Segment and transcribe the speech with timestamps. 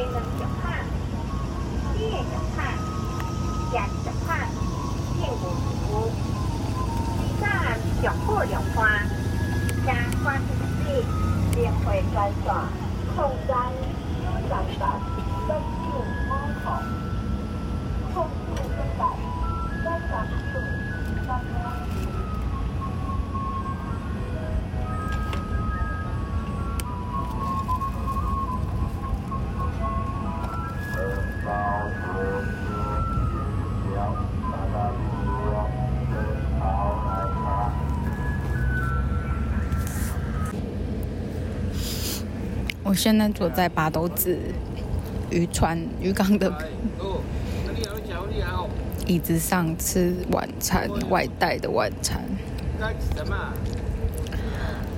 [0.00, 0.69] Là.
[43.02, 44.38] 现在坐在八斗子
[45.30, 46.52] 渔船渔港的
[49.06, 52.20] 椅子上吃晚餐，外带的晚餐。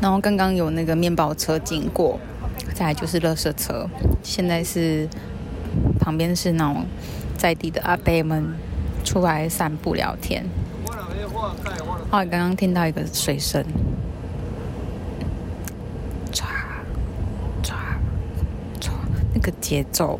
[0.00, 2.18] 然后刚刚有那个面包车经过，
[2.72, 3.86] 再来就是垃圾车，
[4.22, 5.06] 现在是
[5.98, 6.86] 旁边是那种
[7.36, 8.54] 在地的阿伯们
[9.04, 10.46] 出来散步聊天。
[12.08, 13.62] 啊，刚刚听到一个水声。
[19.34, 20.18] 那个节奏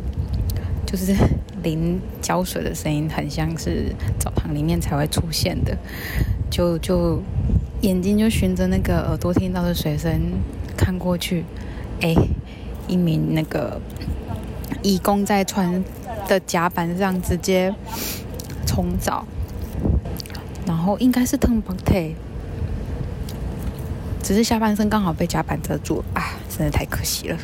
[0.87, 1.15] 就是
[1.63, 5.77] 淋浇水的声音，很像是澡堂里面才会出现的。
[6.51, 7.23] 就就
[7.83, 10.21] 眼睛就循着那个耳朵听到的水声
[10.77, 11.45] 看过去，
[12.01, 12.15] 哎，
[12.89, 13.81] 一名那个
[14.83, 15.85] 义工在船
[16.27, 17.73] 的甲板上直接
[18.67, 19.25] 冲澡，
[20.67, 22.17] 然后应该是腾不退，
[24.23, 27.39] 只是下半身刚好被甲板遮住，啊，真的太可惜了。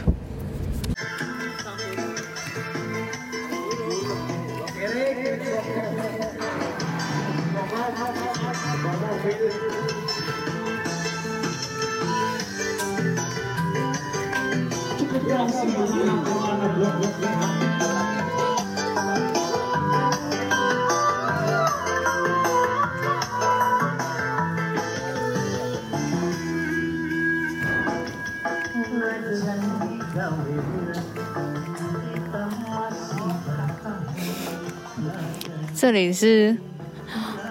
[35.86, 36.56] 这里是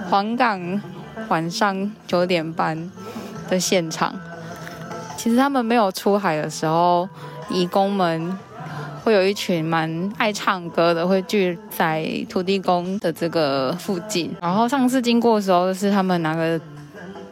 [0.09, 0.81] 黄冈
[1.29, 2.91] 晚上九点半
[3.47, 4.13] 的现场。
[5.15, 7.07] 其实他们没有出海的时候，
[7.49, 8.37] 义工们
[9.05, 14.35] 会有一群蛮爱唱歌的，会聚在土地公的这个附近。
[14.41, 16.59] 然后上次经过的时候，是他们拿个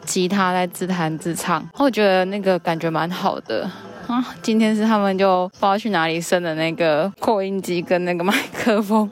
[0.06, 3.70] 吉他在自弹自唱，我觉得那个感觉蛮好的。
[4.08, 9.10] 啊，今天是他们就不知道去哪里生的那个扩音机跟那个麦克风，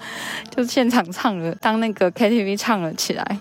[0.54, 3.38] 就现场唱了，当那个 KTV 唱了起来。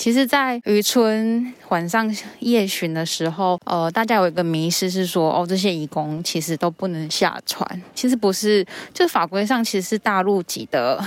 [0.00, 7.82] 其实，在渔村晚上夜巡的时候，呃，大家有一个迷失是说，哦，这些义工其实都不能下船。
[7.94, 11.06] 其实不是，就法规上其实是大陆籍的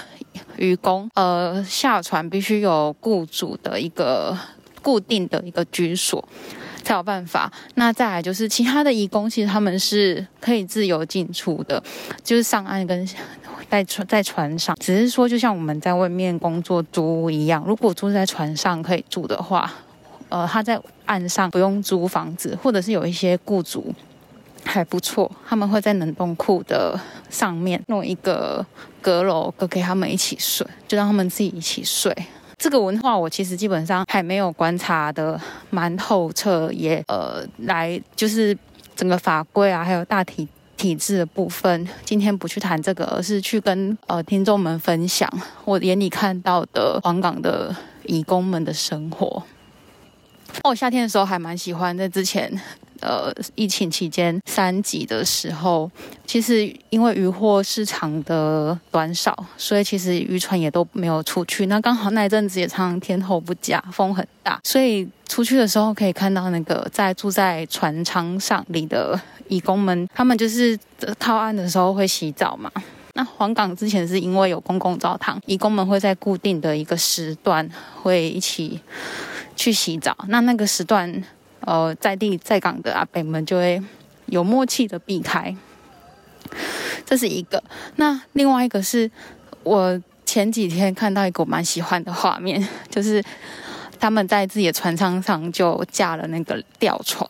[0.58, 4.38] 渔工，呃，下船必须有雇主的一个
[4.84, 6.24] 固定的一个居所。
[6.84, 7.52] 才有办法。
[7.76, 11.82] 那再来就是其他的义工，其实他们是可以自由进出的，
[12.24, 13.08] 就是上岸跟
[13.70, 19.74] 在船在船上，只是说就像我们在外面工作租屋一样，如果住在船上可以住的话，
[20.30, 23.92] 呃，他在岸上不用租房子，或者是有一些雇主
[24.64, 27.00] 还不错，他们会在冷冻库的
[27.32, 28.64] 上面弄一个
[29.02, 32.16] 阁楼，给给他们一起睡，就让他们自己一起睡。
[32.64, 35.38] 这个文化我其实基本上还没有观察的
[35.70, 38.58] 蛮透彻，也呃来就是
[38.96, 45.30] 整个法规啊，还有大体体制的部分，今天不去谈这个，而是去跟呃听众们分享
[45.66, 47.76] 我眼里看到的黄港的
[48.06, 49.44] 义工们的生活。
[50.64, 52.62] 我夏天的时候还蛮喜欢在之前。
[53.04, 55.92] 呃，疫情期间三级的时候，
[56.26, 61.66] 其实因为渔获市场的短少，所以其实渔船也都没有出去。
[61.66, 69.20] 那刚好那一阵子也常常天候不佳，风很大，所以出去的时候可以看到那个在住在船舱上里的
[69.50, 70.80] 义工们，他们就是
[71.20, 72.72] 靠岸的时候会洗澡嘛。
[73.16, 77.70] 那黄港之前是因为有公共澡堂，义工们会在固定的一个时段
[78.02, 78.80] 会一起
[79.58, 80.16] 去洗澡。
[80.30, 81.22] 那那个时段。
[81.66, 83.82] 呃，在地在港的阿北们就会
[84.28, 85.56] 有默契的避开，
[87.06, 87.64] 这是一个。
[87.96, 89.10] 那另外一个是
[89.64, 93.24] 我前几天看到一个我蛮喜欢的画面，就是
[94.00, 97.28] 他们在自己的船舱上就架了那个吊床。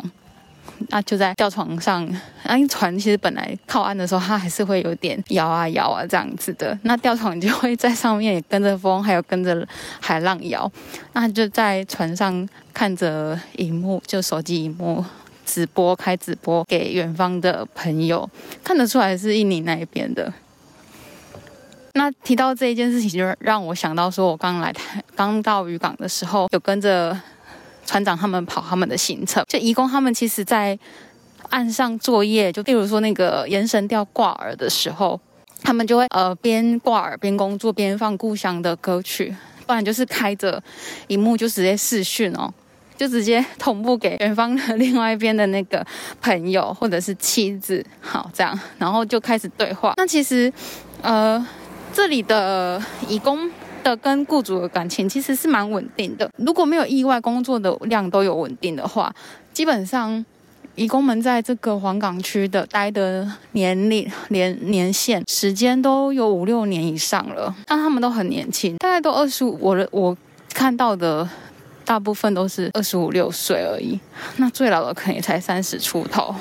[0.89, 2.07] 那就在吊床上，
[2.43, 6.77] 那船其实本来靠岸的时候，它还是会有点摇啊摇啊这样子的。
[6.83, 9.67] 那吊床就会在上面也跟着风，还有跟着
[9.99, 10.71] 海浪摇。
[11.13, 15.03] 那就在船上看着荧幕，就手机荧幕，
[15.45, 18.29] 直播开直播给远方的朋友，
[18.63, 20.33] 看得出来是印尼那一边的。
[21.95, 27.15] 那提到这一件事情，就让我想到说，我刚来台，刚到渔港的时候，有跟着
[27.85, 29.43] 船长他们跑他们的行程。
[29.47, 30.77] 就义工他们其实，在
[31.49, 35.19] 岸上作业，就例如说那个延绳钓挂饵的时候，
[35.61, 39.35] 他们就会呃边挂饵边工作边放故乡的歌曲，
[39.65, 40.61] 不然就是开着
[41.07, 42.53] 荧幕就直接视讯哦，
[42.97, 45.85] 就直接同步给远方的另外一边的那个
[46.21, 49.93] 朋友或者是妻子，好这样，然后就开始对话。
[49.97, 50.51] 那其实
[51.01, 51.45] 呃。
[51.95, 53.47] 这里的义工
[53.83, 56.29] 的跟雇主的感情其实是蛮稳定的。
[56.37, 59.13] 如果没有意外，工作的量都有稳定的话，
[59.53, 60.25] 基本上
[60.75, 67.53] 义工们在这个黄港区的待的年龄、年年限、时间都有五六年以上了。
[67.65, 69.57] 但他们都很年轻，大概都二十五。
[69.61, 70.17] 我的我
[70.53, 71.27] 看到的
[71.85, 73.99] 大部分都是二十五六岁而已。
[74.37, 76.33] 那最老的可能也才三十出头。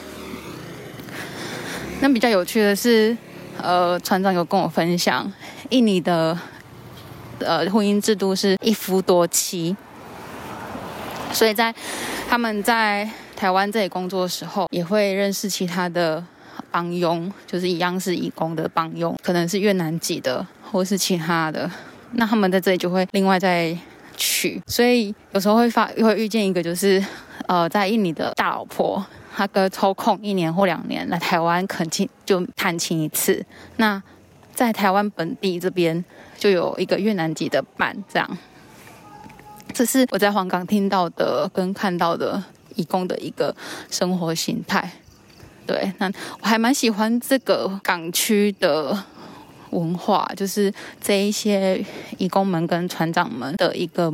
[2.00, 3.16] 那比较有趣的是。
[3.60, 5.30] 呃，船长有跟我分享，
[5.68, 6.36] 印尼的
[7.46, 9.76] 呃婚姻制度是一夫多妻，
[11.32, 11.74] 所以在
[12.28, 16.24] 他们在台湾这里工作的时候，也会认识其他的
[16.70, 21.70] 帮佣，就是一样是义工的帮佣，可能是越南籍的或是其他的，
[22.12, 23.76] 那他们在这里就会另外再
[24.16, 27.04] 娶，所以有时候会发会遇见一个就是
[27.46, 29.04] 呃在印尼的大老婆。
[29.34, 33.42] 他哥抽空一年或两年来台湾，恳亲就探亲一次。
[33.76, 34.00] 那
[34.54, 36.04] 在台湾本地这边
[36.38, 38.38] 就有一个越南籍的伴，这样。
[39.74, 42.42] 这是我在黄冈听到的跟看到的
[42.74, 43.54] 义工的一个
[43.90, 44.90] 生活形态。
[45.66, 46.10] 对，那
[46.40, 48.96] 我还蛮喜欢这个港区的
[49.70, 51.82] 文化，就是这一些
[52.18, 54.12] 义工们跟船长们的一个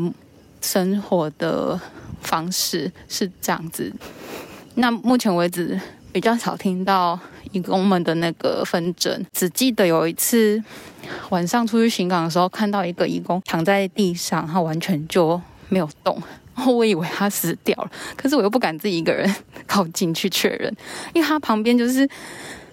[0.61, 1.81] 生活的
[2.21, 3.93] 方式是这样子。
[4.75, 5.81] 那目前为止
[6.13, 7.19] 比较少听到
[7.53, 10.63] 义工们的那个纷争，只记得有一次
[11.31, 16.21] 晚上出去巡港的时候，看到一个义工躺在地上，他完全就没有动，
[16.55, 19.33] 然后我以为他死掉了，可是我又不敢自己一个人
[19.67, 20.75] 靠近去确认，
[21.13, 22.09] 因为他旁边就是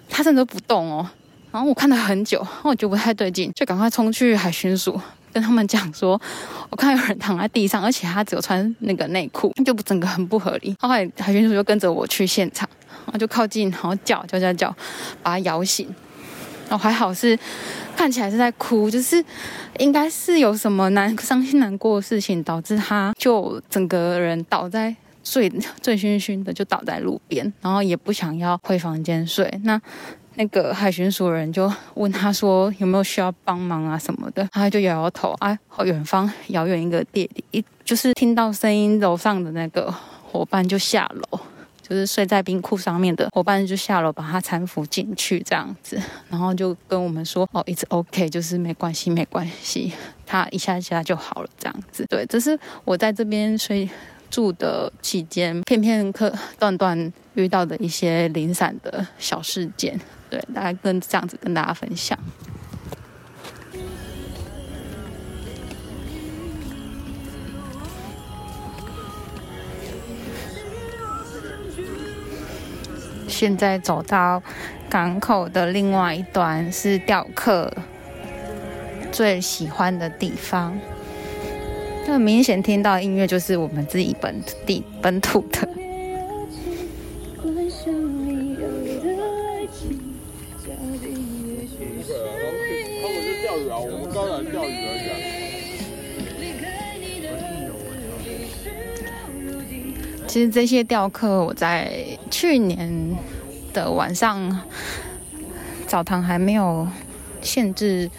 [0.10, 1.08] 他真的不动哦，
[1.52, 5.00] 然后我看了很久，我觉得不太对劲，就赶快冲去海巡署。
[5.36, 6.20] 跟他们讲说，
[6.72, 10.74] 我看到有人躺在地上，而且他只有穿那个内裤，就整个很不合理。
[10.80, 12.70] 后来海巡署就跟着我去现场，
[13.06, 14.74] 然后就靠近，然后叫叫叫叫，
[15.22, 15.94] 把他摇醒。
[16.70, 17.38] 然后还好是
[17.98, 19.24] 看起来是在哭，就是
[19.78, 25.50] 应该是有什么难伤心难过的事情，导致他就整个人倒在醉
[25.82, 29.60] 醉醺醺的，就倒在路边，然后也不想要回房间睡。
[29.64, 29.80] 那
[30.36, 35.58] 那个海巡署人就问他说有没有需要帮忙啊什么的，他就摇摇头啊。
[35.84, 39.94] 远方遥远一个地一就是听到声音，楼上的那个
[40.24, 41.40] 伙伴就下楼，
[41.82, 49.94] 就是睡在冰库上面的伙伴就下楼把他搀扶进去这样子，然后就跟我们说哦，it's OK，就是没关系没关系，
[50.26, 52.06] 他一下下就好了这样子。
[52.10, 53.88] 对，这是我在这边睡
[54.30, 60.00] 住的期间片片刻段段遇到的一些零散的小事件。
[60.30, 62.18] 对，大概跟这样子跟大家分享。
[73.28, 74.42] 现在走到
[74.90, 77.72] 港口的另外一端，是钓客
[79.12, 80.78] 最喜欢的地方。
[82.08, 85.68] 那明显听到音乐，就是我们自己本地本土的。
[100.28, 103.16] 其实这些钓客，我在去年
[103.74, 104.60] 的晚上，
[105.88, 106.88] 澡堂还没有
[107.42, 108.10] 限制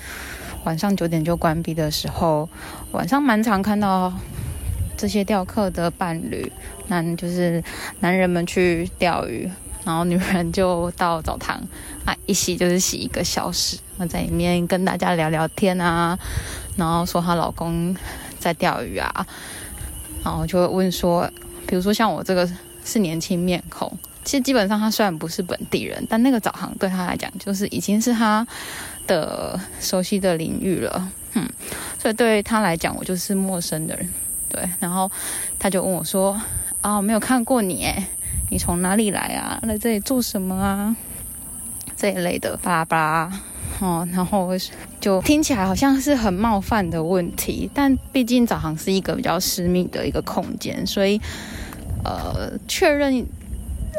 [0.67, 2.49] 晚上九点就关闭的时候，
[2.91, 4.13] 晚上蛮常看到
[4.97, 6.51] 这些钓客的伴侣，
[6.89, 7.63] 男就是
[8.01, 9.49] 男人们去钓鱼，
[9.85, 11.63] 然后女人就到澡堂
[12.05, 16.19] 啊一洗就是洗一个小时，那在里面跟大家聊聊天啊，
[16.77, 17.97] 然后说她老公
[18.41, 19.25] 在钓鱼啊，
[20.25, 21.31] 然后就会问说。
[21.69, 22.49] 比如说像我这个
[22.85, 23.93] 是年轻面孔，
[24.23, 28.47] 其实基本上他虽然不是本地人，但那个澡堂对他来讲就是已经是他
[29.07, 31.49] 的熟悉的领域了，嗯，
[31.99, 34.09] 所以对他来讲我就是陌生的人，
[34.49, 35.11] 对，然后
[35.59, 36.41] 他就问我说
[36.83, 38.05] ：“啊，没有看过你，诶，
[38.51, 39.59] 你从哪里来啊？
[39.63, 40.95] 来这里做什么啊？
[41.97, 43.33] 这一类的巴拉巴拉，
[43.81, 44.51] 哦，然后
[45.01, 51.21] 就听起来好像是很冒犯的问题，但毕竟早航是一个比较私密的一个空间，所以。
[52.05, 53.27] 呃，确认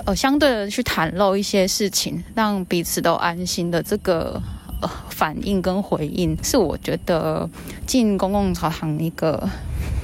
[0.06, 4.42] 呃相对的去袒露一些事情，让彼此都安心的这个
[5.10, 7.50] 反应跟回应，是我觉得
[7.86, 9.50] 进公共澡堂一个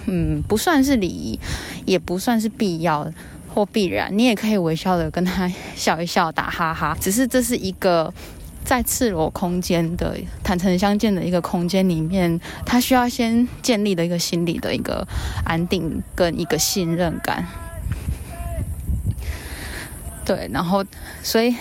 [0.08, 1.40] 嗯不算是礼仪，
[1.86, 3.12] 也不算是必要
[3.54, 8.14] 或必然，你也可以微笑的跟他笑一笑，打哈哈， 只是这是一个。
[8.66, 15.06] 在赤裸空间的坦诚相见的一个空间里面，他需要先建立的一个心理的一个
[15.44, 17.46] 安定跟一个信任感。
[20.24, 20.82] 对，然后
[21.22, 21.54] 所以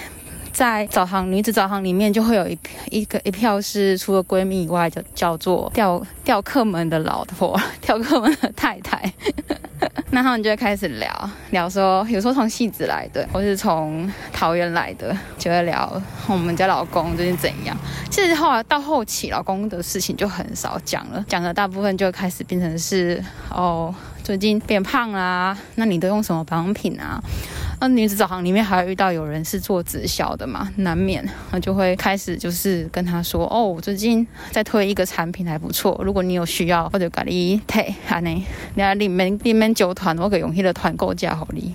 [0.53, 2.59] 在澡堂女子澡堂里面，就会有一
[2.91, 9.13] 一个一票是除了闺蜜以外，就叫做吊吊客们的老婆， 吊客们的太太。
[10.13, 17.77] 那他们就会开始聊聊，说有时候从戏子来的，或是从桃园来的，就会聊我们家老公最近怎样。
[18.11, 23.93] 其实后来到后期，老公的事情就很少讲了，讲的大部分就开始变成是哦，
[24.23, 27.21] 最近变胖啦，那你都用什么保养品啊？
[27.83, 38.47] 那女子澡堂里面还遇到有人是做直销的嘛，难免那就会开始就是跟他说哦，我最近在推一个产品还不错，如果你有需要或者咖喱退，哈呢，
[38.77, 41.75] 你里面里面酒团我给用那的团购价好哩。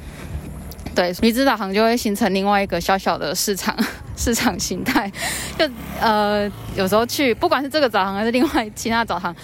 [0.96, 3.78] 对，女子导航就会形成另外一个小小的市场
[4.16, 5.12] 市场形态，
[5.60, 9.36] 就呃有时候去不管是这个澡堂还是另外其他澡堂，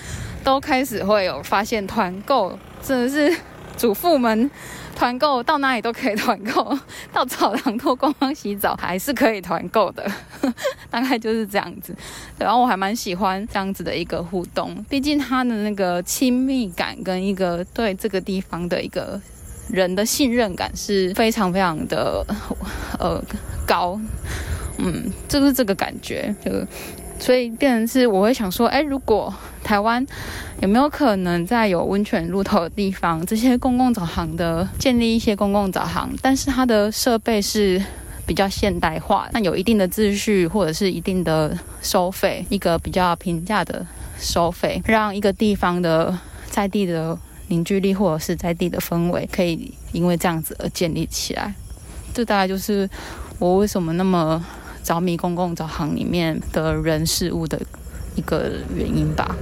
[0.46, 3.38] 都开始会有发现团购，真的是
[3.76, 4.50] 主妇们。
[4.96, 6.78] 团购到哪里都可以团购，
[7.12, 10.06] 到澡堂脱光光洗澡还是可以团购的，
[10.90, 11.96] 大概就是这样子。
[12.38, 19.20] 然后我还蛮喜欢这样子的一个互动，毕竟他的那个亲密感跟一个对这个地方的一个
[19.70, 22.26] 人的信任感是非常非常的
[23.00, 23.22] 呃
[23.66, 24.00] 高，
[24.78, 26.52] 嗯，就是这个感觉就。
[27.24, 30.06] 所以变成是，我会想说，哎，如果台湾
[30.60, 37.82] 有没有可能在有温泉入头的地方，这些公共澡堂的建立一些公共澡堂，但是它的设备是
[38.26, 43.88] 比较现代化，那有一定的秩序或者是一定的收费，一个比较平价的
[44.20, 51.56] 收费，让一个地方的在地的凝聚力或者是在地的氛围，可以因为这样子而建立起来。
[52.14, 52.90] 这大概就是
[53.40, 54.44] 我为什么那么。
[54.84, 57.60] 着迷公共澡堂里面的人事物的
[58.16, 59.36] 一个原因吧。